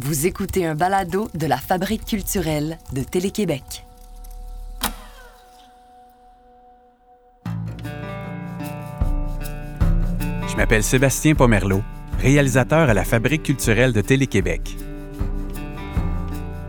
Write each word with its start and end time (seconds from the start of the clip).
Vous 0.00 0.28
écoutez 0.28 0.64
un 0.64 0.76
balado 0.76 1.28
de 1.34 1.48
la 1.48 1.56
Fabrique 1.56 2.04
culturelle 2.04 2.78
de 2.92 3.02
Télé-Québec. 3.02 3.84
Je 10.46 10.56
m'appelle 10.56 10.84
Sébastien 10.84 11.34
Pomerleau, 11.34 11.82
réalisateur 12.20 12.88
à 12.88 12.94
la 12.94 13.02
Fabrique 13.02 13.42
culturelle 13.42 13.92
de 13.92 14.00
Télé-Québec. 14.00 14.76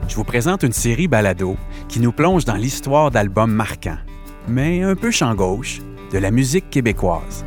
Je 0.07 0.15
vous 0.15 0.23
présente 0.23 0.63
une 0.63 0.73
série 0.73 1.07
balado 1.07 1.55
qui 1.87 1.99
nous 1.99 2.11
plonge 2.11 2.45
dans 2.45 2.55
l'histoire 2.55 3.11
d'albums 3.11 3.53
marquants, 3.53 3.99
mais 4.47 4.81
un 4.81 4.95
peu 4.95 5.11
champ 5.11 5.35
gauche, 5.35 5.81
de 6.11 6.17
la 6.17 6.31
musique 6.31 6.71
québécoise. 6.71 7.45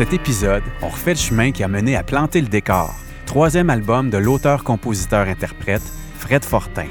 Cet 0.00 0.14
épisode, 0.14 0.62
on 0.80 0.88
refait 0.88 1.10
le 1.10 1.18
chemin 1.18 1.52
qui 1.52 1.62
a 1.62 1.68
mené 1.68 1.94
à 1.94 2.02
Planter 2.02 2.40
le 2.40 2.48
décor, 2.48 2.94
troisième 3.26 3.68
album 3.68 4.08
de 4.08 4.16
l'auteur-compositeur-interprète 4.16 5.82
Fred 6.18 6.42
Fortin, 6.42 6.86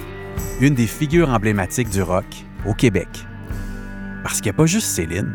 une 0.62 0.76
des 0.76 0.86
figures 0.86 1.30
emblématiques 1.30 1.90
du 1.90 2.04
rock 2.04 2.28
au 2.68 2.76
Québec. 2.76 3.08
Parce 4.22 4.36
qu'il 4.42 4.52
n'y 4.52 4.56
a 4.56 4.58
pas 4.58 4.68
juste 4.68 4.86
Céline. 4.90 5.34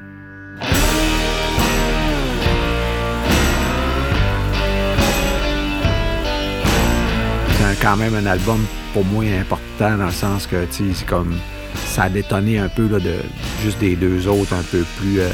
C'est 7.59 7.81
quand 7.83 7.97
même 7.97 8.15
un 8.15 8.27
album 8.27 8.65
pour 8.93 9.05
moi 9.05 9.25
important 9.41 9.99
dans 9.99 10.07
le 10.07 10.13
sens 10.13 10.47
que 10.47 10.65
c'est 10.71 11.07
comme 11.07 11.35
ça 11.75 12.05
a 12.05 12.09
détonné 12.09 12.59
un 12.59 12.69
peu 12.69 12.87
là, 12.89 13.01
de 13.01 13.17
juste 13.63 13.81
des 13.81 13.97
deux 13.97 14.29
autres 14.29 14.55
un 14.55 14.63
peu 14.63 14.85
plus 14.99 15.19
euh, 15.21 15.29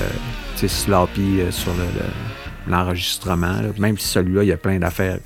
sloppy 0.57 1.41
euh, 1.41 1.51
sur 1.51 1.73
le- 1.75 2.30
l'enregistrement. 2.69 3.57
Même 3.79 3.99
si 3.99 4.07
celui-là, 4.09 4.43
il 4.45 4.49
y 4.49 4.53
a 4.53 4.57
plein 4.57 4.79
d'affaires 4.79 5.19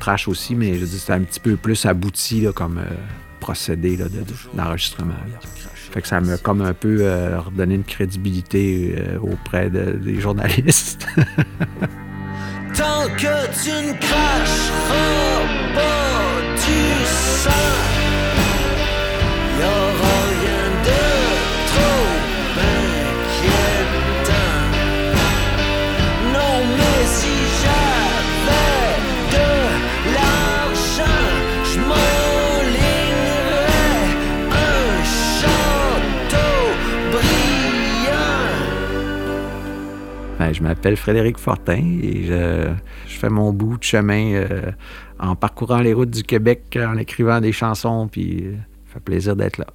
trash 0.00 0.26
aussi, 0.28 0.54
mais 0.54 0.78
c'est 0.86 1.12
un 1.12 1.20
petit 1.20 1.40
peu 1.40 1.56
plus 1.56 1.84
abouti 1.86 2.40
là, 2.40 2.52
comme 2.52 2.78
euh, 2.78 2.84
procédé 3.40 3.96
là, 3.96 4.06
de- 4.06 4.20
de- 4.20 4.24
d'enregistrement. 4.56 5.14
Fait 5.92 6.00
que 6.02 6.08
ça 6.08 6.20
m'a 6.20 6.38
comme 6.38 6.62
un 6.62 6.72
peu 6.74 6.98
euh, 7.02 7.38
redonné 7.40 7.74
une 7.74 7.84
crédibilité 7.84 8.94
euh, 8.98 9.18
auprès 9.20 9.68
de- 9.70 9.92
des 9.92 10.18
journalistes. 10.20 11.06
Tant 12.74 13.06
que 13.16 13.62
tu 13.62 13.70
ne 13.70 13.92
cracheras 14.00 15.44
pas 15.74 16.40
du 16.54 17.04
sang, 17.04 18.01
Ben, 40.52 40.58
je 40.58 40.62
m'appelle 40.64 40.96
Frédéric 40.98 41.38
Fortin 41.38 41.98
et 42.02 42.24
je, 42.26 42.74
fais 43.06 43.30
mon 43.30 43.54
bout 43.54 43.78
de 43.78 43.82
chemin 43.82 44.34
euh, 44.34 44.70
en 45.18 45.34
parcourant 45.34 45.80
les 45.80 45.94
routes 45.94 46.10
du 46.10 46.24
Québec, 46.24 46.78
en 46.78 46.98
écrivant 46.98 47.40
des 47.40 47.52
chansons, 47.52 48.06
puis 48.06 48.44
euh, 48.44 48.52
ça 48.86 48.94
fait 48.94 49.00
plaisir 49.00 49.34
d'être 49.34 49.56
là. 49.56 49.66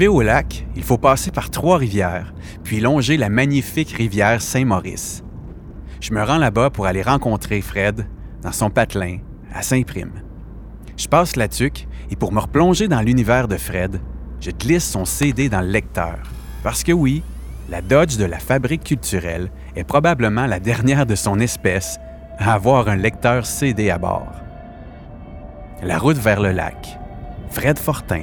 Arriver 0.00 0.16
au 0.16 0.22
lac, 0.22 0.66
il 0.76 0.82
faut 0.82 0.96
passer 0.96 1.30
par 1.30 1.50
Trois-Rivières, 1.50 2.32
puis 2.64 2.80
longer 2.80 3.18
la 3.18 3.28
magnifique 3.28 3.90
rivière 3.90 4.40
Saint-Maurice. 4.40 5.22
Je 6.00 6.14
me 6.14 6.22
rends 6.22 6.38
là-bas 6.38 6.70
pour 6.70 6.86
aller 6.86 7.02
rencontrer 7.02 7.60
Fred 7.60 8.06
dans 8.40 8.52
son 8.52 8.70
patelin 8.70 9.18
à 9.52 9.60
Saint-Prime. 9.60 10.22
Je 10.96 11.06
passe 11.06 11.36
la 11.36 11.48
tuque 11.48 11.86
et 12.10 12.16
pour 12.16 12.32
me 12.32 12.40
replonger 12.40 12.88
dans 12.88 13.02
l'univers 13.02 13.46
de 13.46 13.58
Fred, 13.58 14.00
je 14.40 14.50
glisse 14.50 14.88
son 14.88 15.04
CD 15.04 15.50
dans 15.50 15.60
le 15.60 15.68
lecteur. 15.68 16.16
Parce 16.62 16.82
que 16.82 16.92
oui, 16.92 17.22
la 17.68 17.82
Dodge 17.82 18.16
de 18.16 18.24
la 18.24 18.38
fabrique 18.38 18.84
culturelle 18.84 19.50
est 19.76 19.84
probablement 19.84 20.46
la 20.46 20.60
dernière 20.60 21.04
de 21.04 21.14
son 21.14 21.38
espèce 21.40 21.98
à 22.38 22.54
avoir 22.54 22.88
un 22.88 22.96
lecteur 22.96 23.44
CD 23.44 23.90
à 23.90 23.98
bord. 23.98 24.32
La 25.82 25.98
route 25.98 26.16
vers 26.16 26.40
le 26.40 26.52
lac. 26.52 26.98
Fred 27.50 27.78
Fortin 27.78 28.22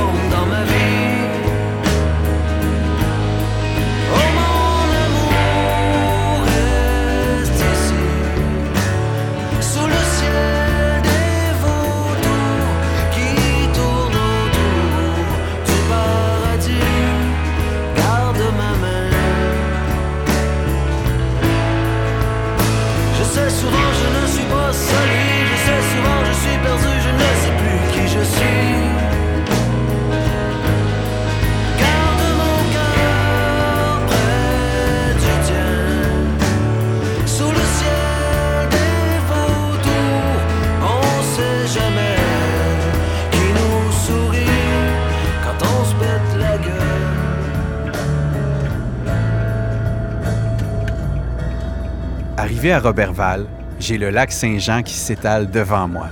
Arrivé 52.61 52.75
à 52.75 52.79
Robertval, 52.79 53.47
j'ai 53.79 53.97
le 53.97 54.11
lac 54.11 54.31
Saint-Jean 54.31 54.83
qui 54.83 54.93
s'étale 54.93 55.49
devant 55.49 55.87
moi. 55.87 56.09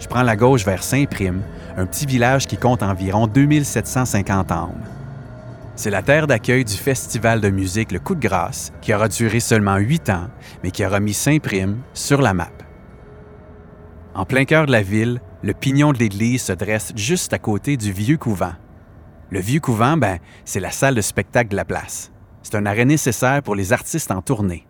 Je 0.00 0.08
prends 0.08 0.24
la 0.24 0.34
gauche 0.34 0.64
vers 0.64 0.82
Saint-Prime, 0.82 1.42
un 1.76 1.86
petit 1.86 2.06
village 2.06 2.48
qui 2.48 2.56
compte 2.56 2.82
environ 2.82 3.28
2750 3.28 4.50
âmes. 4.50 4.82
C'est 5.76 5.90
la 5.90 6.02
terre 6.02 6.26
d'accueil 6.26 6.64
du 6.64 6.74
festival 6.74 7.40
de 7.40 7.50
musique 7.50 7.92
Le 7.92 8.00
Coup 8.00 8.16
de 8.16 8.20
grâce, 8.20 8.72
qui 8.80 8.92
aura 8.92 9.06
duré 9.06 9.38
seulement 9.38 9.76
huit 9.76 10.10
ans, 10.10 10.26
mais 10.64 10.72
qui 10.72 10.84
aura 10.84 10.98
mis 10.98 11.14
Saint-Prime 11.14 11.76
sur 11.94 12.20
la 12.20 12.34
map. 12.34 12.50
En 14.16 14.24
plein 14.24 14.46
cœur 14.46 14.66
de 14.66 14.72
la 14.72 14.82
ville, 14.82 15.20
le 15.44 15.54
pignon 15.54 15.92
de 15.92 15.98
l'église 15.98 16.42
se 16.42 16.52
dresse 16.52 16.92
juste 16.96 17.32
à 17.32 17.38
côté 17.38 17.76
du 17.76 17.92
vieux 17.92 18.18
couvent. 18.18 18.54
Le 19.30 19.38
vieux 19.38 19.60
couvent, 19.60 19.96
ben, 19.96 20.18
c'est 20.44 20.58
la 20.58 20.72
salle 20.72 20.96
de 20.96 21.00
spectacle 21.00 21.50
de 21.50 21.56
la 21.56 21.64
place. 21.64 22.10
C'est 22.42 22.56
un 22.56 22.66
arrêt 22.66 22.86
nécessaire 22.86 23.40
pour 23.44 23.54
les 23.54 23.72
artistes 23.72 24.10
en 24.10 24.20
tournée. 24.20 24.66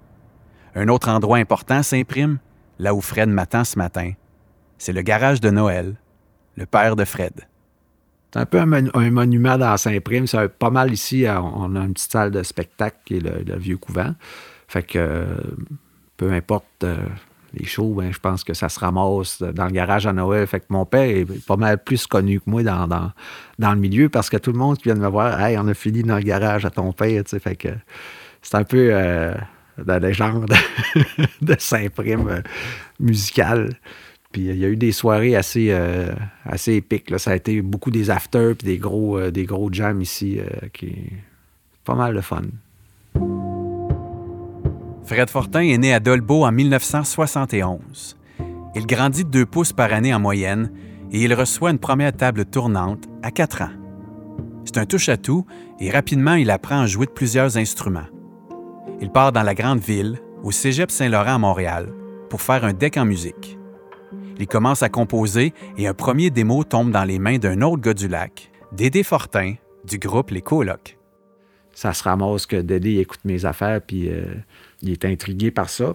Un 0.74 0.88
autre 0.88 1.08
endroit 1.08 1.38
important 1.38 1.82
s'imprime, 1.82 2.38
là 2.78 2.94
où 2.94 3.00
Fred 3.00 3.28
m'attend 3.28 3.64
ce 3.64 3.78
matin. 3.78 4.12
C'est 4.78 4.92
le 4.92 5.02
garage 5.02 5.40
de 5.40 5.50
Noël, 5.50 5.94
le 6.56 6.66
père 6.66 6.96
de 6.96 7.04
Fred. 7.04 7.32
C'est 8.32 8.40
un 8.40 8.46
peu 8.46 8.60
un, 8.60 8.66
mon- 8.66 8.90
un 8.94 9.10
monument 9.10 9.58
dans 9.58 9.76
Saint-Prime. 9.76 10.26
C'est 10.26 10.48
pas 10.48 10.70
mal 10.70 10.92
ici. 10.92 11.26
euh, 11.26 11.40
On 11.40 11.74
a 11.74 11.80
une 11.80 11.94
petite 11.94 12.12
salle 12.12 12.30
de 12.30 12.42
spectacle 12.42 12.96
qui 13.04 13.16
est 13.16 13.20
le, 13.20 13.56
vieux 13.56 13.76
couvent. 13.76 14.14
Fait 14.68 14.84
que 14.84 14.98
euh, 14.98 15.26
peu 16.16 16.30
importe 16.32 16.84
euh, 16.84 16.96
les 17.54 17.64
shows, 17.64 17.94
ben, 17.94 18.12
je 18.12 18.20
pense 18.20 18.44
que 18.44 18.54
ça 18.54 18.68
se 18.68 18.78
ramasse 18.78 19.42
dans 19.42 19.64
le 19.64 19.72
garage 19.72 20.06
à 20.06 20.12
Noël. 20.12 20.46
Fait 20.46 20.60
que 20.60 20.66
mon 20.68 20.86
père 20.86 21.02
est 21.02 21.26
pas 21.44 21.56
mal 21.56 21.82
plus 21.82 22.06
connu 22.06 22.38
que 22.38 22.48
moi 22.48 22.62
dans, 22.62 22.86
dans, 22.86 23.72
le 23.72 23.80
milieu 23.80 24.08
parce 24.08 24.30
que 24.30 24.36
tout 24.36 24.52
le 24.52 24.58
monde 24.58 24.78
vient 24.84 24.94
de 24.94 25.00
me 25.00 25.08
voir, 25.08 25.40
hey, 25.40 25.58
on 25.58 25.66
a 25.66 25.74
fini 25.74 26.04
dans 26.04 26.16
le 26.16 26.22
garage 26.22 26.64
à 26.64 26.70
ton 26.70 26.92
père. 26.92 27.24
tu 27.24 27.30
sais. 27.30 27.40
Fait 27.40 27.56
que 27.56 27.70
c'est 28.42 28.54
un 28.54 28.64
peu 28.64 28.92
la 29.78 29.98
légende 29.98 30.52
de 31.42 31.56
Saint-Prime 31.58 32.28
euh. 32.28 33.68
Puis 34.32 34.42
il 34.42 34.56
y 34.56 34.64
a 34.64 34.68
eu 34.68 34.76
des 34.76 34.92
soirées 34.92 35.34
assez, 35.34 35.68
euh, 35.70 36.12
assez 36.44 36.74
épiques. 36.74 37.18
Ça 37.18 37.32
a 37.32 37.36
été 37.36 37.62
beaucoup 37.62 37.90
des 37.90 38.10
afters 38.10 38.54
puis 38.56 38.66
des 38.66 38.78
gros, 38.78 39.18
euh, 39.18 39.30
des 39.30 39.44
gros 39.44 39.72
jams 39.72 40.00
ici, 40.00 40.38
euh, 40.38 40.68
qui 40.72 40.86
est 40.86 41.12
pas 41.84 41.94
mal 41.94 42.14
de 42.14 42.20
fun. 42.20 42.42
Fred 45.04 45.28
Fortin 45.28 45.62
est 45.62 45.78
né 45.78 45.92
à 45.92 45.98
Dolbeau 45.98 46.44
en 46.44 46.52
1971. 46.52 48.16
Il 48.76 48.86
grandit 48.86 49.24
de 49.24 49.30
deux 49.30 49.46
pouces 49.46 49.72
par 49.72 49.92
année 49.92 50.14
en 50.14 50.20
moyenne 50.20 50.70
et 51.10 51.24
il 51.24 51.34
reçoit 51.34 51.72
une 51.72 51.80
première 51.80 52.12
table 52.12 52.44
tournante 52.44 53.08
à 53.24 53.32
4 53.32 53.62
ans. 53.62 53.70
C'est 54.64 54.78
un 54.78 54.86
touche-à-tout 54.86 55.44
et 55.80 55.90
rapidement 55.90 56.34
il 56.34 56.50
apprend 56.50 56.82
à 56.82 56.86
jouer 56.86 57.06
de 57.06 57.10
plusieurs 57.10 57.56
instruments. 57.56 58.06
Il 59.02 59.10
part 59.10 59.32
dans 59.32 59.42
la 59.42 59.54
grande 59.54 59.80
ville, 59.80 60.18
au 60.42 60.50
Cégep 60.50 60.90
Saint-Laurent 60.90 61.36
à 61.36 61.38
Montréal, 61.38 61.88
pour 62.28 62.42
faire 62.42 62.64
un 62.64 62.74
deck 62.74 62.98
en 62.98 63.06
musique. 63.06 63.56
Il 64.38 64.46
commence 64.46 64.82
à 64.82 64.90
composer 64.90 65.54
et 65.78 65.86
un 65.86 65.94
premier 65.94 66.28
démo 66.28 66.64
tombe 66.64 66.90
dans 66.90 67.04
les 67.04 67.18
mains 67.18 67.38
d'un 67.38 67.62
autre 67.62 67.80
gars 67.80 67.94
du 67.94 68.08
lac, 68.08 68.50
Dédé 68.72 69.02
Fortin, 69.02 69.54
du 69.84 69.98
groupe 69.98 70.30
Les 70.30 70.42
Colocs. 70.42 70.98
Ça 71.72 71.94
se 71.94 72.02
ramasse 72.02 72.44
que 72.44 72.56
Dédé 72.56 72.98
écoute 72.98 73.20
mes 73.24 73.46
affaires, 73.46 73.80
puis 73.80 74.10
euh, 74.10 74.22
il 74.82 74.90
est 74.90 75.06
intrigué 75.06 75.50
par 75.50 75.70
ça. 75.70 75.94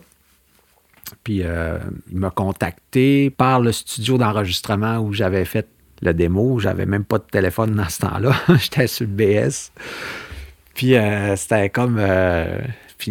Puis 1.23 1.43
euh, 1.43 1.77
il 2.11 2.17
m'a 2.17 2.31
contacté 2.31 3.29
par 3.29 3.59
le 3.59 3.71
studio 3.71 4.17
d'enregistrement 4.17 4.97
où 4.97 5.13
j'avais 5.13 5.45
fait 5.45 5.67
le 6.01 6.15
démo. 6.15 6.57
J'avais 6.57 6.87
même 6.87 7.05
pas 7.05 7.19
de 7.19 7.25
téléphone 7.25 7.75
dans 7.75 7.87
ce 7.87 7.99
temps-là. 7.99 8.31
J'étais 8.57 8.87
sur 8.87 9.05
le 9.05 9.11
BS. 9.11 9.71
Puis 10.73 10.95
euh, 10.95 11.35
c'était 11.35 11.69
comme. 11.69 11.99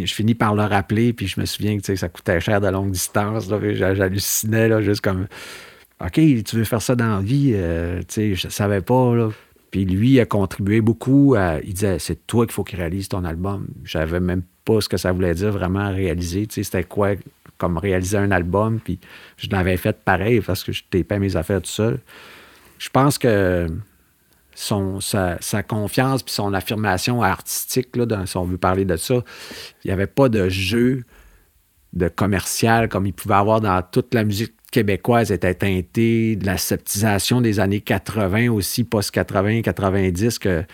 Je 0.04 0.14
finis 0.14 0.34
par 0.34 0.54
le 0.54 0.62
rappeler, 0.62 1.12
puis 1.12 1.26
je 1.26 1.40
me 1.40 1.46
souviens 1.46 1.78
que 1.78 1.94
ça 1.96 2.08
coûtait 2.08 2.40
cher 2.40 2.60
de 2.60 2.68
longue 2.68 2.90
distance. 2.90 3.48
J'hallucinais, 3.48 4.82
juste 4.82 5.00
comme. 5.00 5.26
OK, 6.00 6.12
tu 6.12 6.56
veux 6.56 6.64
faire 6.64 6.82
ça 6.82 6.94
dans 6.96 7.16
la 7.16 7.20
vie? 7.20 7.52
Euh, 7.54 8.00
tu 8.00 8.04
sais, 8.08 8.34
je 8.34 8.48
savais 8.48 8.80
pas. 8.80 9.30
Puis 9.70 9.84
lui 9.84 10.20
a 10.20 10.26
contribué 10.26 10.80
beaucoup. 10.80 11.34
à- 11.36 11.60
il 11.62 11.74
disait 11.74 11.98
c'est 11.98 12.26
toi 12.26 12.46
qu'il 12.46 12.52
faut 12.52 12.64
qu'il 12.64 12.78
réalise 12.78 13.08
ton 13.08 13.24
album. 13.24 13.66
J'avais 13.84 14.20
même 14.20 14.42
pas 14.64 14.80
ce 14.80 14.88
que 14.88 14.96
ça 14.96 15.12
voulait 15.12 15.34
dire 15.34 15.50
vraiment 15.52 15.90
réaliser. 15.92 16.46
Tu 16.46 16.54
sais, 16.54 16.62
c'était 16.64 16.84
quoi 16.84 17.10
comme 17.58 17.78
réaliser 17.78 18.16
un 18.18 18.30
album. 18.30 18.80
Puis 18.80 18.98
je 19.36 19.48
l'avais 19.50 19.76
fait 19.76 19.96
pareil 20.04 20.40
parce 20.40 20.62
que 20.64 20.72
je 20.72 20.82
tapais 20.90 21.18
mes 21.18 21.36
affaires 21.36 21.62
tout 21.62 21.70
seul. 21.70 21.98
Je 22.78 22.88
pense 22.90 23.18
que 23.18 23.66
son, 24.54 25.00
sa, 25.00 25.38
confiance 25.66 26.22
puis 26.22 26.32
son 26.34 26.54
affirmation 26.54 27.22
artistique, 27.22 27.96
là, 27.96 28.06
dans- 28.06 28.26
si 28.26 28.36
on 28.36 28.44
veut 28.44 28.58
parler 28.58 28.84
de 28.84 28.96
ça, 28.96 29.14
il 29.84 29.88
n'y 29.88 29.92
avait 29.92 30.06
pas 30.06 30.28
de 30.28 30.48
jeu 30.48 31.04
de 31.92 32.08
commercial 32.08 32.88
comme 32.88 33.06
il 33.06 33.12
pouvait 33.12 33.34
avoir 33.34 33.60
dans 33.60 33.80
toute 33.82 34.14
la 34.14 34.24
musique 34.24 34.54
québécoise 34.72 35.30
était 35.30 35.54
teintée 35.54 36.34
de 36.34 36.46
la 36.46 36.58
sceptisation 36.58 37.40
des 37.40 37.60
années 37.60 37.80
80 37.80 38.50
aussi, 38.50 38.82
post-80, 38.82 39.62
90, 39.62 40.38
que 40.40 40.64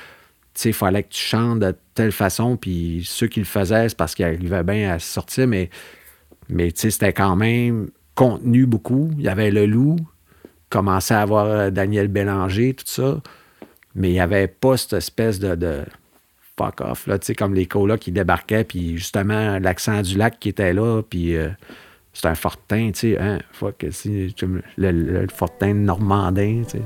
il 0.65 0.73
fallait 0.73 1.03
que 1.03 1.11
tu 1.11 1.21
chantes 1.23 1.61
de 1.61 1.75
telle 1.95 2.13
façon, 2.13 2.57
puis 2.57 3.03
ceux 3.07 3.29
qui 3.29 3.41
le 3.41 3.47
faisaient, 3.47 3.89
c'est 3.89 3.97
parce 3.97 4.15
qu'ils 4.15 4.25
arrivaient 4.27 4.63
bien 4.63 4.93
à 4.93 4.99
sortir, 4.99 5.47
mais, 5.47 5.71
mais 6.49 6.71
c'était 6.75 7.13
quand 7.13 7.37
même 7.37 7.89
contenu 8.15 8.67
beaucoup. 8.67 9.11
Il 9.17 9.25
y 9.25 9.29
avait 9.29 9.51
Le 9.51 9.65
Loup, 9.67 9.97
commençait 10.69 11.15
à 11.15 11.23
avoir 11.23 11.47
euh, 11.47 11.71
Daniel 11.71 12.09
Bélanger, 12.09 12.75
tout 12.75 12.85
ça, 12.87 13.23
mais 13.95 14.11
il 14.11 14.13
n'y 14.13 14.21
avait 14.21 14.47
pas 14.47 14.77
cette 14.77 14.95
espèce 14.95 15.39
de, 15.39 15.55
de 15.55 15.85
fuck 16.57 16.81
off, 16.81 17.07
là, 17.07 17.19
tu 17.19 17.27
sais, 17.27 17.35
comme 17.35 17.55
les 17.55 17.67
colas 17.67 17.99
qui 17.99 18.13
débarquaient, 18.13 18.65
puis 18.65 18.97
justement, 18.97 19.59
l'accent 19.59 20.03
du 20.03 20.17
lac 20.17 20.39
qui 20.39 20.51
était 20.51 20.73
là, 20.73 21.03
puis 21.03 21.37
euh, 21.37 21.49
c'est 22.13 22.27
un 22.27 22.35
fortin, 22.35 22.91
tu 22.93 23.13
sais, 23.13 23.19
hein, 23.19 23.39
fuck, 23.53 23.85
le, 23.85 24.63
le 24.93 25.27
fortin 25.29 25.75
normandin, 25.75 26.63
tu 26.65 26.79
sais. 26.79 26.83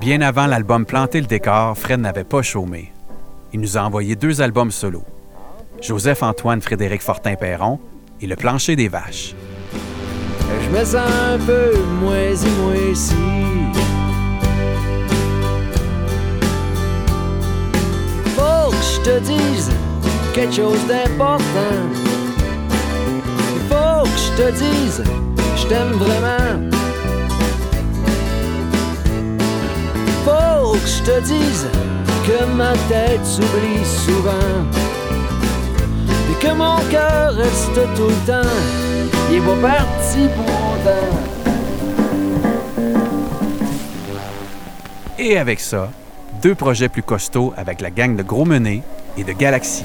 Bien 0.00 0.20
avant 0.20 0.46
l'album 0.46 0.84
Planter 0.84 1.22
le 1.22 1.26
décor, 1.26 1.76
Fred 1.78 2.00
n'avait 2.00 2.24
pas 2.24 2.42
chômé. 2.42 2.92
Il 3.54 3.60
nous 3.60 3.78
a 3.78 3.82
envoyé 3.82 4.14
deux 4.14 4.42
albums 4.42 4.70
solo. 4.70 5.02
Joseph-Antoine 5.80 6.60
Frédéric 6.60 7.00
Fortin-Perron 7.00 7.80
et 8.20 8.26
Le 8.26 8.36
plancher 8.36 8.76
des 8.76 8.88
vaches. 8.88 9.34
Je 10.62 10.70
me 10.70 10.84
sens 10.84 10.96
un 10.96 11.38
peu. 11.38 11.72
Faut 12.00 12.10
que 12.70 13.55
je 18.94 19.00
te 19.00 19.18
dise 19.20 19.70
quelque 20.34 20.54
chose 20.54 20.86
d'important. 20.86 21.80
Il 23.54 23.62
faut 23.70 24.02
que 24.04 24.18
je 24.26 24.30
te 24.42 24.50
dise, 24.52 25.02
je 25.56 25.66
t'aime 25.66 25.92
vraiment. 25.92 26.70
Faut 30.24 30.72
que 30.72 30.86
je 30.86 31.02
te 31.02 31.20
dise 31.20 31.66
que 32.26 32.44
ma 32.56 32.72
tête 32.88 33.24
s'oublie 33.24 33.84
souvent. 33.84 34.56
Et 36.30 36.44
que 36.44 36.52
mon 36.52 36.78
cœur 36.90 37.34
reste 37.34 37.78
tout 37.96 38.08
le 38.08 38.26
temps. 38.26 38.56
Il 39.30 39.36
est 39.36 39.40
pas 39.40 39.68
parti 39.68 40.28
pour 40.36 40.44
longtemps. 40.44 41.16
Et 45.18 45.38
avec 45.38 45.60
ça, 45.60 45.90
deux 46.42 46.54
projets 46.54 46.88
plus 46.88 47.02
costauds 47.02 47.52
avec 47.56 47.80
la 47.80 47.90
gang 47.90 48.16
de 48.16 48.22
Gros 48.22 48.44
Menés 48.44 48.82
et 49.16 49.24
de 49.24 49.32
Galaxy. 49.32 49.84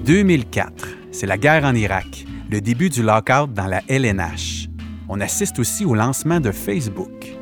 «2004, 0.04 0.88
c'est 1.12 1.26
la 1.26 1.38
guerre 1.38 1.64
en 1.64 1.74
Irak, 1.74 2.24
le 2.50 2.60
début 2.60 2.90
du 2.90 3.02
lockout 3.02 3.52
dans 3.52 3.66
la 3.66 3.82
LNH. 3.86 4.69
On 5.12 5.20
assiste 5.20 5.58
aussi 5.58 5.84
au 5.84 5.96
lancement 5.96 6.38
de 6.38 6.52
Facebook. 6.52 7.34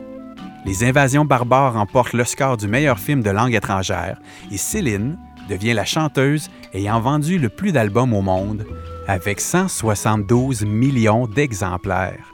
Les 0.65 0.85
invasions 0.85 1.27
barbares 1.27 1.75
remportent 1.75 2.15
l'Oscar 2.15 2.57
du 2.57 2.67
meilleur 2.67 2.99
film 2.99 3.23
de 3.23 3.29
langue 3.29 3.53
étrangère 3.53 4.19
et 4.51 4.57
Céline 4.57 5.19
devient 5.51 5.75
la 5.75 5.85
chanteuse 5.85 6.49
ayant 6.73 6.99
vendu 6.99 7.39
le 7.39 7.51
plus 7.51 7.73
d'albums 7.73 8.15
au 8.15 8.23
monde 8.23 8.65
avec 9.07 9.39
172 9.39 10.65
millions 10.65 11.27
d'exemplaires. 11.27 12.33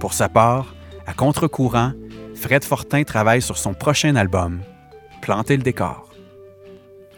Pour 0.00 0.12
sa 0.12 0.28
part, 0.28 0.74
à 1.06 1.14
contre-courant, 1.14 1.92
Fred 2.34 2.64
Fortin 2.64 3.04
travaille 3.04 3.42
sur 3.42 3.58
son 3.58 3.74
prochain 3.74 4.16
album, 4.16 4.60
Planter 5.20 5.56
le 5.56 5.62
décor. 5.62 6.10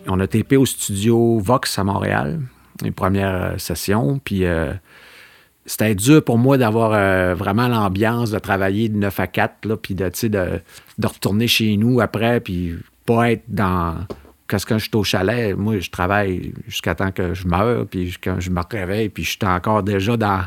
On 0.07 0.21
a 0.21 0.27
tapé 0.27 0.59
au 0.59 0.67
studio 0.67 1.39
Vox 1.39 1.79
à 1.79 1.85
Montréal, 1.85 2.43
les 2.83 2.91
premières 2.91 3.35
euh, 3.35 3.59
sessions. 3.59 4.21
Puis 4.23 4.45
euh, 4.45 4.75
c'était 5.67 5.95
dur 5.95 6.23
pour 6.23 6.39
moi 6.39 6.59
d'avoir 6.59 6.93
euh, 6.95 7.35
vraiment 7.35 7.69
l'ambiance 7.69 8.31
de 8.31 8.39
travailler 8.39 8.89
de 8.89 8.97
9 8.97 9.21
à 9.21 9.27
4, 9.27 9.67
là, 9.67 9.77
puis 9.77 9.95
de, 9.95 10.05
de, 10.05 10.61
de 10.99 11.07
retourner 11.07 11.49
chez 11.49 11.77
nous 11.77 12.01
après, 12.01 12.41
puis 12.41 12.75
pas 13.07 13.33
être 13.33 13.45
dans. 13.49 13.97
Qu'est-ce 14.47 14.67
que 14.67 14.77
je 14.77 14.85
suis 14.85 14.97
au 14.97 15.05
chalet? 15.05 15.57
Moi, 15.57 15.79
je 15.79 15.91
travaille 15.91 16.53
jusqu'à 16.69 16.95
temps 16.95 17.11
que 17.11 17.33
je 17.33 17.47
meure, 17.49 17.87
puis 17.87 18.15
quand 18.23 18.41
je 18.41 18.51
me 18.51 18.61
réveille, 18.71 19.09
puis 19.09 19.25
je 19.25 19.31
suis 19.31 19.39
encore 19.45 19.83
déjà 19.83 20.17
dans. 20.17 20.43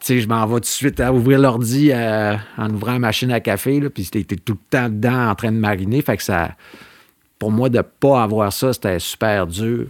Tu 0.00 0.06
sais, 0.06 0.20
je 0.20 0.28
m'en 0.28 0.44
vais 0.46 0.54
tout 0.54 0.60
de 0.60 0.64
suite 0.66 0.98
à 0.98 1.12
ouvrir 1.12 1.38
l'ordi 1.38 1.90
euh, 1.92 2.34
en 2.56 2.70
ouvrant 2.70 2.94
la 2.94 2.98
machine 2.98 3.30
à 3.30 3.40
café, 3.40 3.80
là, 3.80 3.90
puis 3.90 4.04
c'était 4.04 4.36
tout 4.36 4.54
le 4.54 4.78
temps 4.78 4.88
dedans 4.88 5.28
en 5.28 5.34
train 5.34 5.52
de 5.52 5.58
mariner. 5.58 6.02
Fait 6.02 6.16
que 6.16 6.22
ça 6.22 6.50
pour 7.42 7.50
moi, 7.50 7.68
de 7.68 7.78
ne 7.78 7.82
pas 7.82 8.22
avoir 8.22 8.52
ça, 8.52 8.72
c'était 8.72 9.00
super 9.00 9.48
dur. 9.48 9.86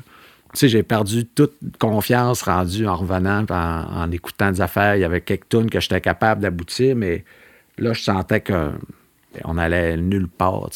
Sais, 0.54 0.68
j'ai 0.68 0.82
perdu 0.82 1.24
toute 1.24 1.54
confiance 1.78 2.42
rendue 2.42 2.86
en 2.86 2.96
revenant, 2.96 3.46
en, 3.48 4.02
en 4.02 4.10
écoutant 4.10 4.50
des 4.50 4.60
affaires. 4.60 4.96
Il 4.96 5.00
y 5.00 5.04
avait 5.04 5.22
quelques 5.22 5.48
tunes 5.48 5.70
que 5.70 5.80
j'étais 5.80 6.00
capable 6.00 6.42
d'aboutir, 6.42 6.94
mais 6.94 7.24
là, 7.78 7.92
je 7.92 8.02
sentais 8.02 8.42
qu'on 8.42 9.58
allait 9.58 9.96
nulle 9.96 10.28
part. 10.28 10.68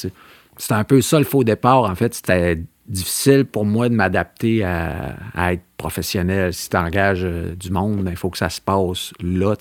C'était 0.56 0.74
un 0.74 0.84
peu 0.84 1.00
ça 1.02 1.18
le 1.18 1.24
faux 1.24 1.44
départ. 1.44 1.82
En 1.82 1.94
fait, 1.94 2.14
c'était 2.14 2.62
difficile 2.88 3.44
pour 3.44 3.64
moi 3.64 3.88
de 3.88 3.94
m'adapter 3.94 4.64
à, 4.64 5.16
être 5.52 5.62
professionnel. 5.76 6.52
Si 6.54 6.70
tu 6.70 6.76
engages 6.76 7.24
euh, 7.24 7.54
du 7.54 7.70
monde, 7.70 8.02
ben, 8.02 8.10
il 8.10 8.16
faut 8.16 8.30
que 8.30 8.38
ça 8.38 8.48
se 8.48 8.60
passe 8.60 9.12
là. 9.20 9.54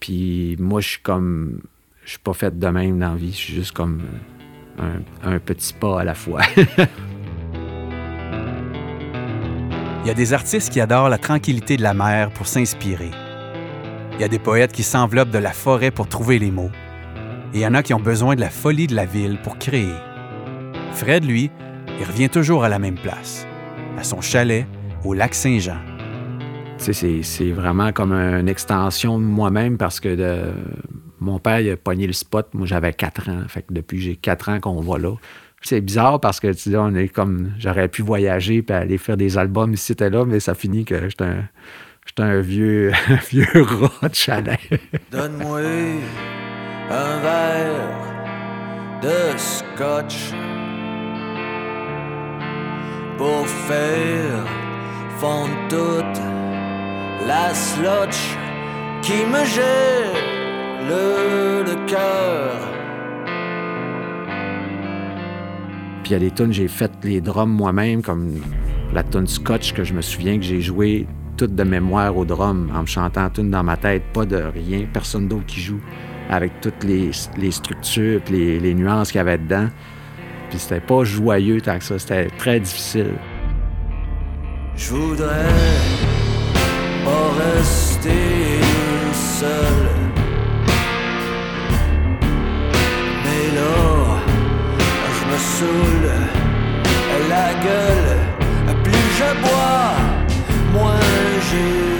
Puis 0.00 0.56
moi, 0.58 0.80
je 0.80 0.88
suis 0.88 1.00
comme... 1.00 1.60
Je 2.04 2.10
suis 2.10 2.18
pas 2.18 2.34
fait 2.34 2.58
de 2.58 2.66
même 2.66 2.98
dans 2.98 3.10
la 3.10 3.16
vie. 3.16 3.32
Je 3.32 3.36
suis 3.36 3.54
juste 3.54 3.72
comme... 3.72 4.02
euh, 4.80 4.98
un 5.22 5.38
petit 5.38 5.72
pas 5.72 6.00
à 6.00 6.04
la 6.04 6.14
fois. 6.14 6.42
Il 10.04 10.08
y 10.08 10.10
a 10.10 10.14
des 10.14 10.34
artistes 10.34 10.70
qui 10.70 10.82
adorent 10.82 11.08
la 11.08 11.16
tranquillité 11.16 11.78
de 11.78 11.82
la 11.82 11.94
mer 11.94 12.28
pour 12.28 12.46
s'inspirer. 12.46 13.10
Il 14.12 14.20
y 14.20 14.24
a 14.24 14.28
des 14.28 14.38
poètes 14.38 14.72
qui 14.72 14.82
s'enveloppent 14.82 15.30
de 15.30 15.38
la 15.38 15.52
forêt 15.52 15.90
pour 15.90 16.08
trouver 16.08 16.38
les 16.38 16.50
mots. 16.50 16.70
Et 17.54 17.60
il 17.60 17.60
y 17.60 17.66
en 17.66 17.72
a 17.72 17.82
qui 17.82 17.94
ont 17.94 18.00
besoin 18.00 18.34
de 18.34 18.40
la 18.40 18.50
folie 18.50 18.86
de 18.86 18.94
la 18.94 19.06
ville 19.06 19.38
pour 19.42 19.56
créer. 19.56 19.94
Fred, 20.92 21.24
lui, 21.24 21.50
il 21.98 22.04
revient 22.04 22.28
toujours 22.28 22.64
à 22.64 22.68
la 22.68 22.78
même 22.78 22.96
place, 22.96 23.46
à 23.96 24.04
son 24.04 24.20
chalet 24.20 24.66
au 25.06 25.14
lac 25.14 25.34
Saint-Jean. 25.34 25.78
C'est 26.76 27.52
vraiment 27.52 27.90
comme 27.92 28.12
une 28.12 28.50
extension 28.50 29.18
de 29.18 29.24
moi-même 29.24 29.78
parce 29.78 30.00
que 30.00 30.52
mon 31.18 31.38
père 31.38 31.60
a 31.72 31.76
pogné 31.78 32.06
le 32.06 32.12
spot. 32.12 32.48
Moi, 32.52 32.66
j'avais 32.66 32.92
4 32.92 33.30
ans. 33.30 33.42
Fait 33.48 33.62
que 33.62 33.72
depuis 33.72 34.00
j'ai 34.00 34.16
4 34.16 34.48
ans 34.50 34.60
qu'on 34.60 34.82
va 34.82 34.98
là. 34.98 35.14
C'est 35.66 35.80
bizarre 35.80 36.20
parce 36.20 36.40
que 36.40 36.52
tu 36.52 36.76
on 36.76 36.94
est 36.94 37.08
comme. 37.08 37.52
J'aurais 37.58 37.88
pu 37.88 38.02
voyager 38.02 38.62
et 38.68 38.72
aller 38.72 38.98
faire 38.98 39.16
des 39.16 39.38
albums 39.38 39.72
ici 39.72 39.94
et 39.98 40.10
là, 40.10 40.26
mais 40.26 40.38
ça 40.38 40.54
finit 40.54 40.84
que 40.84 41.08
j'étais 41.08 41.24
un, 41.24 41.48
un 42.18 42.40
vieux, 42.40 42.92
vieux 43.30 43.46
rat 43.54 44.08
de 44.10 44.14
chalet. 44.14 44.60
Donne-moi 45.10 45.60
un 46.90 47.20
verre 47.22 48.04
de 49.00 49.38
scotch 49.38 50.32
pour 53.16 53.46
faire 53.66 54.46
fondre 55.16 55.54
toute 55.70 56.20
la 57.26 57.54
slotch 57.54 58.36
qui 59.00 59.24
me 59.24 59.42
gèle 59.46 60.34
le 60.88 61.86
cœur. 61.86 62.73
Puis 66.04 66.10
il 66.10 66.12
y 66.12 66.16
a 66.16 66.18
des 66.18 66.30
tunes, 66.30 66.52
j'ai 66.52 66.68
fait 66.68 66.92
les 67.02 67.22
drums 67.22 67.50
moi-même, 67.50 68.02
comme 68.02 68.34
la 68.92 69.02
tune 69.02 69.26
Scotch 69.26 69.72
que 69.72 69.84
je 69.84 69.94
me 69.94 70.02
souviens 70.02 70.36
que 70.36 70.44
j'ai 70.44 70.60
joué 70.60 71.06
toute 71.38 71.54
de 71.54 71.64
mémoire 71.64 72.14
au 72.14 72.26
drum 72.26 72.70
en 72.74 72.82
me 72.82 72.86
chantant 72.86 73.30
tune 73.30 73.50
dans 73.50 73.62
ma 73.62 73.78
tête, 73.78 74.02
pas 74.12 74.26
de 74.26 74.36
rien, 74.36 74.86
personne 74.92 75.28
d'autre 75.28 75.46
qui 75.46 75.62
joue, 75.62 75.80
avec 76.28 76.60
toutes 76.60 76.84
les, 76.84 77.10
structures 77.50 78.20
et 78.28 78.30
les, 78.30 78.60
les, 78.60 78.74
nuances 78.74 79.12
qu'il 79.12 79.18
y 79.18 79.22
avait 79.22 79.38
dedans. 79.38 79.68
Puis 80.50 80.58
c'était 80.58 80.80
pas 80.80 81.04
joyeux 81.04 81.62
tant 81.62 81.78
que 81.78 81.84
ça, 81.84 81.98
c'était 81.98 82.28
très 82.36 82.60
difficile. 82.60 83.14
Je 84.76 84.90
voudrais 84.90 85.48
pas 87.02 87.30
rester 87.56 88.60
seul. 89.14 90.23
Saoule 95.38 96.12
la 97.28 97.54
gueule. 97.64 98.18
Plus 98.82 99.08
je 99.18 99.30
bois, 99.42 99.94
moins 100.72 101.00
j'ai 101.50 101.93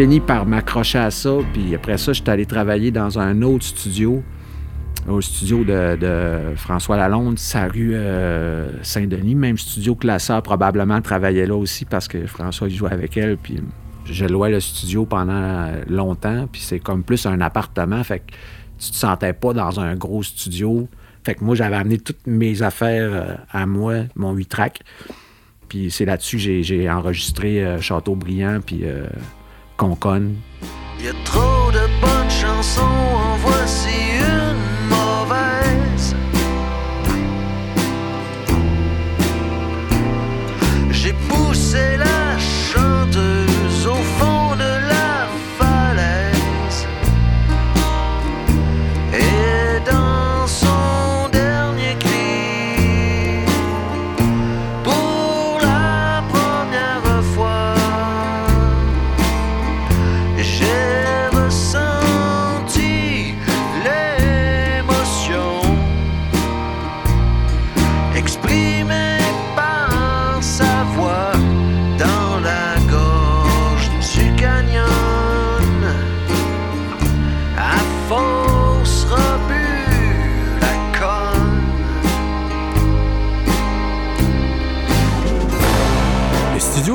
fini 0.00 0.20
par 0.20 0.46
m'accrocher 0.46 0.98
à 0.98 1.10
ça. 1.10 1.38
Puis 1.52 1.74
après 1.74 1.98
ça, 1.98 2.12
j'étais 2.12 2.30
allé 2.30 2.46
travailler 2.46 2.92
dans 2.92 3.18
un 3.18 3.42
autre 3.42 3.64
studio, 3.64 4.22
au 5.08 5.20
studio 5.20 5.64
de, 5.64 6.54
François 6.54 6.96
Lalonde, 6.96 7.36
sa 7.36 7.66
rue 7.66 7.94
euh, 7.94 8.70
Saint-Denis. 8.84 9.34
Même 9.34 9.58
studio 9.58 9.96
que 9.96 10.06
la 10.06 10.20
sœur 10.20 10.40
probablement 10.44 11.02
travaillait 11.02 11.46
là 11.46 11.56
aussi 11.56 11.84
parce 11.84 12.06
que 12.06 12.28
François 12.28 12.68
jouait 12.68 12.92
avec 12.92 13.16
elle. 13.16 13.38
Puis 13.38 13.60
je 14.04 14.24
louais 14.24 14.52
le 14.52 14.60
studio 14.60 15.04
pendant 15.04 15.72
longtemps. 15.88 16.46
Puis 16.46 16.60
c'est 16.60 16.78
comme 16.78 17.02
plus 17.02 17.26
un 17.26 17.40
appartement. 17.40 18.04
Fait 18.04 18.20
que 18.20 18.32
tu 18.78 18.92
te 18.92 18.96
sentais 18.96 19.32
pas 19.32 19.52
dans 19.52 19.80
un 19.80 19.96
gros 19.96 20.22
studio. 20.22 20.88
Fait 21.24 21.34
que 21.34 21.42
moi, 21.42 21.56
j'avais 21.56 21.74
amené 21.74 21.98
toutes 21.98 22.24
mes 22.24 22.62
affaires 22.62 23.10
euh, 23.12 23.34
à 23.50 23.66
moi, 23.66 24.04
mon 24.14 24.32
8 24.32 24.46
track. 24.46 24.80
Puis 25.68 25.90
c'est 25.90 26.04
là-dessus 26.04 26.36
que 26.36 26.62
j'ai 26.62 26.88
enregistré 26.88 27.64
euh, 27.64 27.80
Château 27.80 28.14
Brillant, 28.14 28.60
puis 28.64 28.84
Il 30.98 31.04
y 31.04 31.08
a 31.08 31.12
trop 31.24 31.70
de 31.70 31.86
bonnes 32.00 32.30
chansons, 32.30 32.82
en 32.82 33.37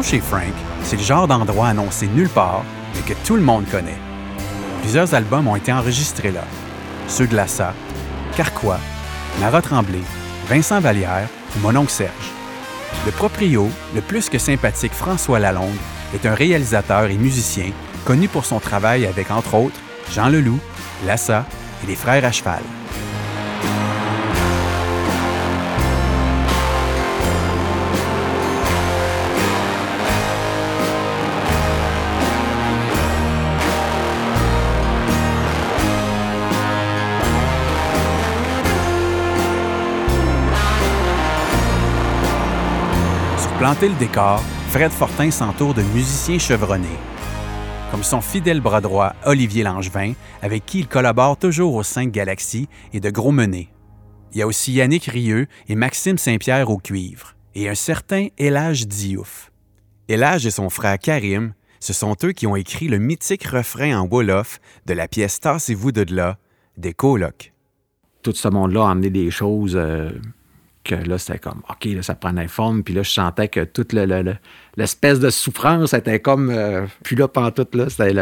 chez 0.03 0.19
Frank, 0.19 0.53
c'est 0.83 0.98
le 0.98 1.01
genre 1.01 1.27
d'endroit 1.27 1.67
annoncé 1.67 2.07
nulle 2.07 2.29
part, 2.29 2.63
mais 2.93 3.01
que 3.01 3.17
tout 3.25 3.36
le 3.36 3.41
monde 3.41 3.65
connaît. 3.72 3.98
Plusieurs 4.81 5.13
albums 5.13 5.48
ont 5.48 5.55
été 5.55 5.72
enregistrés 5.72 6.31
là. 6.31 6.43
Ceux 7.07 7.25
de 7.25 7.36
Lassa, 7.36 7.74
Carquois, 8.36 8.79
Lara 9.39 9.62
Tremblay, 9.62 10.01
Vincent 10.50 10.81
Vallière 10.81 11.29
ou 11.55 11.60
mon 11.62 11.75
oncle 11.75 11.91
Serge. 11.91 12.31
Le 13.05 13.12
proprio, 13.12 13.69
le 13.95 14.01
plus 14.01 14.29
que 14.29 14.38
sympathique 14.38 14.93
François 14.93 15.39
Lalonde, 15.39 15.72
est 16.13 16.25
un 16.25 16.36
réalisateur 16.36 17.05
et 17.05 17.17
musicien 17.17 17.72
connu 18.05 18.27
pour 18.27 18.45
son 18.45 18.60
travail 18.60 19.05
avec, 19.05 19.31
entre 19.31 19.55
autres, 19.55 19.79
Jean 20.12 20.27
Leloup, 20.27 20.60
Lassa 21.05 21.45
et 21.83 21.88
les 21.88 21.95
Frères 21.95 22.25
à 22.25 22.31
cheval. 22.31 22.62
Planter 43.63 43.88
le 43.88 43.96
décor, 43.96 44.41
Fred 44.72 44.91
Fortin 44.91 45.32
s'entoure 45.32 45.74
de 45.74 45.84
musiciens 45.96 46.38
chevronnés, 46.38 47.00
comme 47.91 48.03
son 48.03 48.20
fidèle 48.20 48.60
bras 48.60 48.82
droit 48.82 49.15
Olivier 49.25 49.63
Langevin, 49.63 50.15
avec 50.41 50.65
qui 50.65 50.79
il 50.79 50.89
collabore 50.89 51.38
toujours 51.38 51.75
aux 51.75 51.84
5 51.84 52.12
Galaxies 52.12 52.67
et 52.91 53.00
de 53.00 53.10
Gros 53.10 53.32
Menés. 53.32 53.70
Il 54.34 54.39
y 54.39 54.41
a 54.41 54.48
aussi 54.48 54.74
Yannick 54.74 55.05
Rieux 55.05 55.48
et 55.70 55.75
Maxime 55.75 56.17
Saint-Pierre 56.17 56.70
au 56.70 56.77
cuivre, 56.77 57.38
et 57.55 57.70
un 57.70 57.74
certain 57.74 58.27
Elage 58.38 58.86
Diouf. 58.86 59.50
Elage 60.10 60.46
et 60.46 60.51
son 60.51 60.70
frère 60.70 61.00
Karim, 61.00 61.53
ce 61.79 61.93
sont 61.93 62.17
eux 62.25 62.34
qui 62.34 62.48
ont 62.48 62.58
écrit 62.58 62.89
le 62.89 62.98
mythique 62.98 63.46
refrain 63.46 63.98
en 63.98 64.05
Wolof 64.05 64.60
de 64.88 64.93
la 64.93 65.08
pièce 65.08 65.39
Tassez-vous 65.39 65.93
de 65.93 66.13
là 66.13 66.38
des 66.75 66.91
colocs. 66.91 67.53
Tout 68.24 68.34
ce 68.34 68.50
monde-là 68.50 68.88
a 68.88 68.91
amené 68.91 69.10
des 69.10 69.32
choses 69.32 69.77
euh, 69.77 70.10
que 70.83 70.95
là, 70.95 71.17
c'était 71.17 71.39
comme, 71.39 71.61
OK, 71.69 71.85
là, 71.85 72.01
ça 72.03 72.15
prenait 72.15 72.47
forme. 72.47 72.83
Puis 72.83 72.93
là, 72.93 73.03
je 73.03 73.09
sentais 73.11 73.47
que 73.47 73.63
toute 73.63 73.93
le- 73.93 74.05
le- 74.05 74.21
le- 74.21 74.35
l'espèce 74.77 75.19
de 75.19 75.29
souffrance 75.29 75.93
était 75.93 76.19
comme, 76.19 76.49
euh, 76.49 76.85
puis 77.03 77.15
là, 77.15 77.27
pantoute, 77.27 77.73
là, 77.75 77.89
c'était 77.89 78.13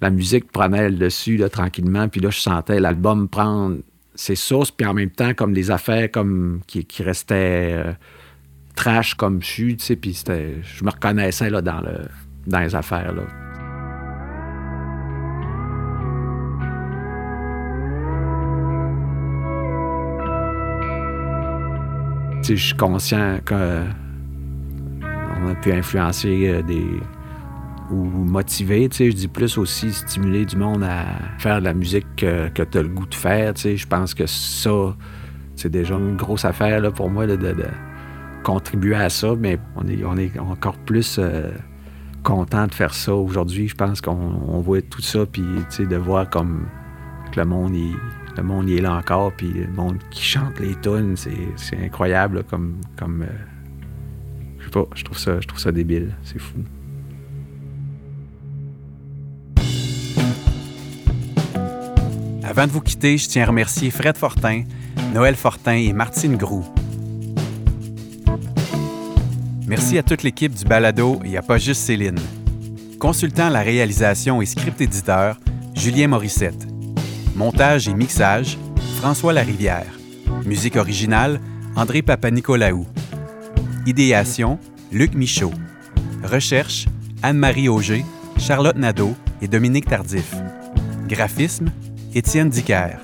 la 0.00 0.10
musique 0.10 0.50
prenait 0.50 0.90
le 0.90 0.96
dessus, 0.96 1.36
là, 1.36 1.48
tranquillement. 1.48 2.08
Puis 2.08 2.20
là, 2.20 2.30
je 2.30 2.40
sentais 2.40 2.80
l'album 2.80 3.28
prendre 3.28 3.78
ses 4.14 4.34
sources, 4.34 4.70
puis 4.70 4.86
en 4.86 4.94
même 4.94 5.10
temps, 5.10 5.32
comme 5.32 5.52
des 5.54 5.70
affaires 5.70 6.10
comme 6.10 6.60
qui, 6.66 6.84
qui 6.84 7.02
restaient 7.02 7.72
euh, 7.74 7.92
trash 8.74 9.14
comme 9.14 9.40
je 9.42 9.46
suis, 9.46 9.76
tu 9.76 9.84
sais, 9.84 9.96
puis 9.96 10.12
je 10.26 10.84
me 10.84 10.90
reconnaissais, 10.90 11.48
là, 11.50 11.62
dans, 11.62 11.80
le, 11.80 12.00
dans 12.46 12.60
les 12.60 12.74
affaires, 12.74 13.12
là. 13.14 13.22
Je 22.42 22.54
suis 22.54 22.76
conscient 22.76 23.38
qu'on 23.46 23.54
a 25.04 25.54
pu 25.60 25.72
influencer 25.72 26.48
euh, 26.48 26.62
des 26.62 26.86
ou 27.90 28.04
motiver, 28.04 28.88
je 28.90 29.10
dis 29.10 29.28
plus 29.28 29.58
aussi 29.58 29.92
stimuler 29.92 30.46
du 30.46 30.56
monde 30.56 30.82
à 30.82 31.04
faire 31.38 31.60
de 31.60 31.64
la 31.64 31.74
musique 31.74 32.06
que, 32.16 32.48
tu 32.48 32.78
as 32.78 32.82
le 32.82 32.88
goût 32.88 33.04
de 33.04 33.14
faire. 33.14 33.52
Je 33.56 33.86
pense 33.86 34.14
que 34.14 34.24
ça, 34.26 34.96
c'est 35.56 35.68
déjà 35.68 35.96
une 35.96 36.16
grosse 36.16 36.46
affaire 36.46 36.80
là, 36.80 36.90
pour 36.90 37.10
moi 37.10 37.26
de, 37.26 37.38
contribuer 38.44 38.94
à 38.94 39.10
ça, 39.10 39.34
mais 39.38 39.58
on 39.76 39.86
est, 39.86 40.02
on 40.04 40.16
est 40.16 40.38
encore 40.38 40.78
plus 40.78 41.18
euh, 41.18 41.50
content 42.22 42.66
de 42.66 42.74
faire 42.74 42.94
ça 42.94 43.14
aujourd'hui. 43.14 43.68
Je 43.68 43.74
pense 43.74 44.00
qu'on 44.00 44.60
voit 44.60 44.80
tout 44.80 45.02
ça, 45.02 45.26
puis 45.26 45.44
de 45.78 45.96
voir 45.96 46.30
comme 46.30 46.66
que 47.30 47.40
le 47.40 47.46
monde, 47.46 47.74
il, 47.74 47.94
le 48.36 48.42
monde 48.42 48.68
est 48.70 48.80
là 48.80 48.94
encore, 48.94 49.32
puis 49.32 49.52
le 49.52 49.68
monde 49.68 49.98
qui 50.10 50.22
chante 50.22 50.58
les 50.60 50.74
tunes, 50.76 51.16
c'est 51.16 51.84
incroyable 51.84 52.44
comme... 52.44 52.80
comme 52.96 53.22
euh, 53.22 53.26
je 54.58 54.64
sais 54.64 54.70
pas, 54.70 54.86
je 54.94 55.04
trouve 55.04 55.18
ça, 55.18 55.40
je 55.40 55.46
trouve 55.46 55.60
ça 55.60 55.72
débile, 55.72 56.14
c'est 56.22 56.38
fou. 56.38 56.58
Avant 62.44 62.66
de 62.66 62.72
vous 62.72 62.80
quitter, 62.80 63.16
je 63.18 63.28
tiens 63.28 63.44
à 63.44 63.46
remercier 63.46 63.90
Fred 63.90 64.16
Fortin, 64.16 64.64
Noël 65.14 65.34
Fortin 65.36 65.72
et 65.72 65.92
Martine 65.92 66.36
Groux. 66.36 66.64
Merci 69.66 69.96
à 69.96 70.02
toute 70.02 70.22
l'équipe 70.22 70.52
du 70.52 70.64
Balado 70.64 71.18
et 71.24 71.36
à 71.36 71.42
pas 71.42 71.56
juste 71.56 71.80
Céline. 71.80 72.18
Consultant 72.98 73.48
la 73.48 73.62
réalisation 73.62 74.42
et 74.42 74.46
script 74.46 74.80
éditeur, 74.80 75.38
Julien 75.74 76.08
Morissette. 76.08 76.71
Montage 77.34 77.88
et 77.88 77.94
mixage, 77.94 78.58
François 78.96 79.32
Larivière. 79.32 79.86
Musique 80.44 80.76
originale, 80.76 81.40
André 81.76 82.02
Papanicolaou. 82.02 82.86
Idéation, 83.86 84.58
Luc 84.92 85.14
Michaud. 85.14 85.52
Recherche, 86.22 86.86
Anne-Marie 87.22 87.70
Auger, 87.70 88.04
Charlotte 88.38 88.76
Nadeau 88.76 89.16
et 89.40 89.48
Dominique 89.48 89.86
Tardif. 89.86 90.34
Graphisme, 91.08 91.70
Étienne 92.14 92.50
Dicker. 92.50 92.98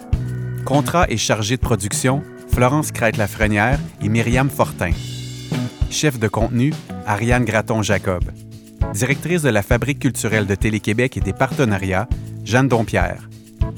Contrat 0.67 1.07
et 1.09 1.17
chargé 1.17 1.57
de 1.57 1.63
production, 1.63 2.23
Florence 2.53 2.93
Crête-Lafrenière 2.93 3.81
et 4.03 4.11
Myriam 4.11 4.51
Fortin. 4.51 4.91
Chef 5.91 6.19
de 6.19 6.29
contenu, 6.29 6.75
Ariane 7.07 7.47
Graton-Jacob. 7.47 8.25
Directrice 8.93 9.41
de 9.41 9.49
la 9.49 9.63
Fabrique 9.63 10.01
culturelle 10.01 10.47
de 10.47 10.55
Télé-Québec 10.55 11.17
et 11.17 11.21
des 11.21 11.33
partenariats, 11.33 12.09
Jeanne 12.45 12.69
Dompierre. 12.69 13.29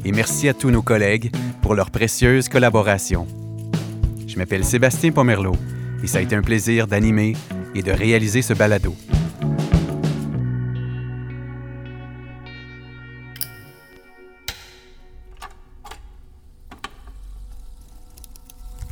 Et 0.04 0.12
merci 0.12 0.48
à 0.48 0.54
tous 0.54 0.70
nos 0.70 0.82
collègues 0.82 1.30
pour 1.62 1.74
leur 1.74 1.90
précieuse 1.90 2.48
collaboration. 2.48 3.26
Je 4.26 4.36
m'appelle 4.36 4.64
Sébastien 4.64 5.12
Pomerleau 5.12 5.56
et 6.02 6.06
ça 6.06 6.18
a 6.18 6.20
été 6.22 6.34
un 6.34 6.42
plaisir 6.42 6.86
d'animer 6.86 7.34
et 7.74 7.82
de 7.82 7.92
réaliser 7.92 8.42
ce 8.42 8.54
balado. 8.54 8.94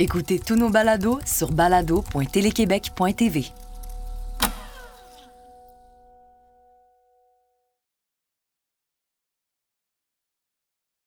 Écoutez 0.00 0.38
tous 0.38 0.54
nos 0.54 0.70
balados 0.70 1.18
sur 1.26 1.50
balado.téléquébec.tv. 1.50 3.46